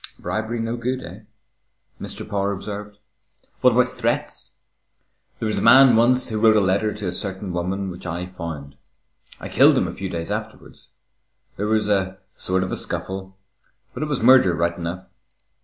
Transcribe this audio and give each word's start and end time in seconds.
"Bribery 0.17 0.59
no 0.59 0.77
good, 0.77 1.03
eh?" 1.03 1.19
Mr. 2.01 2.27
Power 2.27 2.51
observed. 2.53 2.97
"What 3.59 3.73
about 3.73 3.87
threats? 3.87 4.55
There 5.37 5.45
was 5.45 5.59
a 5.59 5.61
man 5.61 5.95
once 5.95 6.29
who 6.29 6.39
wrote 6.41 6.55
a 6.55 6.59
letter 6.59 6.91
to 6.91 7.05
a 7.07 7.11
certain 7.11 7.53
woman, 7.53 7.91
which 7.91 8.07
I 8.07 8.25
found. 8.25 8.77
I 9.39 9.47
killed 9.47 9.77
him 9.77 9.87
a 9.87 9.93
few 9.93 10.09
days 10.09 10.31
afterwards. 10.31 10.87
There 11.55 11.67
was 11.67 11.87
a 11.87 12.17
sort 12.33 12.63
of 12.63 12.71
a 12.71 12.77
scuffle, 12.77 13.37
but 13.93 14.01
it 14.01 14.07
was 14.09 14.23
murder, 14.23 14.55
right 14.55 14.75
enough. 14.75 15.07